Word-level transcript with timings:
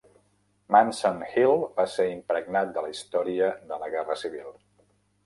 Munson 0.75 1.19
Hill 1.33 1.53
va 1.79 1.85
ser 1.95 2.05
impregnat 2.13 2.71
de 2.79 2.85
la 2.87 2.89
història 2.95 3.51
de 3.73 3.79
la 3.85 3.91
guerra 3.97 4.17
civil. 4.23 4.49